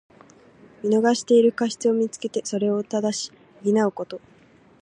[0.81, 3.31] 見逃している過失をみつけて、それを正し
[3.63, 4.19] 補うこと。